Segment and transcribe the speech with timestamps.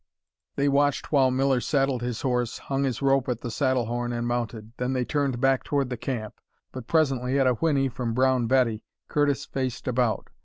[0.55, 4.25] They watched while Miller saddled his horse, hung his rope at the saddle horn, and
[4.27, 4.71] mounted.
[4.77, 8.83] Then they turned back toward the camp, but presently, at a whinny from Brown Betty,
[9.07, 10.31] Curtis faced about.